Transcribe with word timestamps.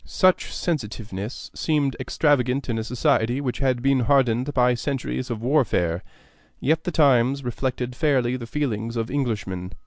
Such 0.03 0.51
sensitiveness 0.51 1.51
seemed 1.53 1.95
extravagant 1.99 2.69
in 2.71 2.79
a 2.79 2.83
society 2.83 3.39
which 3.39 3.59
had 3.59 3.83
been 3.83 3.99
hardened 3.99 4.51
by 4.51 4.73
centuries 4.73 5.29
of 5.29 5.43
warfare; 5.43 6.01
yet 6.59 6.85
the 6.85 6.91
Times 6.91 7.43
reflected 7.43 7.95
fairly 7.95 8.35
the 8.35 8.47
feelings 8.47 8.95
of 8.95 9.11
Englishmen. 9.11 9.73